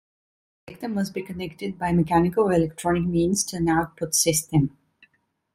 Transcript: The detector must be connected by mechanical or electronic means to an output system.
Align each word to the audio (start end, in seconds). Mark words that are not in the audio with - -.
The 0.65 0.73
detector 0.73 0.95
must 0.95 1.13
be 1.13 1.21
connected 1.21 1.77
by 1.77 1.91
mechanical 1.91 2.45
or 2.45 2.53
electronic 2.53 3.03
means 3.03 3.43
to 3.43 3.57
an 3.57 3.69
output 3.69 4.15
system. 4.15 4.75